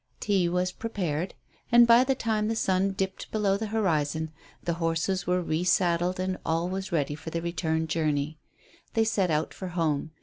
[0.19, 1.35] Tea was prepared,
[1.71, 4.31] and by the time the sun dipped below the horizon
[4.63, 8.39] the horses were re saddled and all was ready for the return journey.
[8.95, 10.09] They set out for home.